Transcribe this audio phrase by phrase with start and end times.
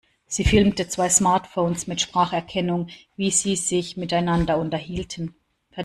[0.25, 5.35] Sie filmte zwei Smartphones mit Spracherkennung, wie sie sich miteinander unterhielten.